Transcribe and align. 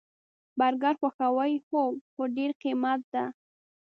برګر 0.59 0.93
خوښوئ؟ 1.01 1.53
هو، 1.67 1.81
خو 2.11 2.21
ډیر 2.35 2.51
قیمته 2.61 2.93
ده 3.13 3.23